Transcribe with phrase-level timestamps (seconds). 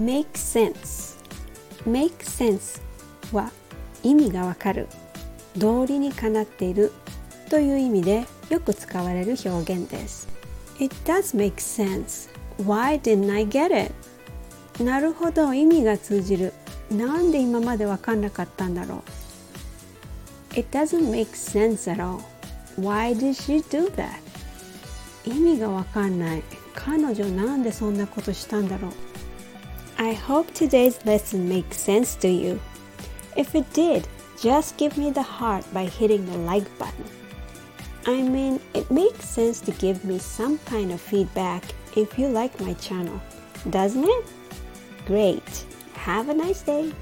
[0.00, 1.18] make sense
[1.86, 2.80] make sense
[3.32, 3.50] は
[4.02, 4.88] 意味がわかる
[5.58, 6.90] 道理にかなっている
[7.50, 10.28] という意味でよく使われる表現です
[10.78, 13.88] It does make sense Why didn't I get
[14.78, 14.82] it?
[14.82, 16.54] なるほど意味が通じる
[16.90, 19.04] なんで今までわかんなかったんだろ
[20.56, 22.20] う It doesn't make sense at all
[22.78, 24.08] Why did she do that?
[25.26, 26.42] 意味がわかんない
[26.74, 28.92] 彼女なんでそんなことしたんだろう
[30.00, 32.58] I hope today's lesson makes sense to you.
[33.36, 34.08] If it did,
[34.40, 37.04] just give me the heart by hitting the like button.
[38.06, 41.64] I mean, it makes sense to give me some kind of feedback
[41.94, 43.20] if you like my channel,
[43.68, 44.24] doesn't it?
[45.04, 45.66] Great.
[45.92, 46.94] Have a nice day.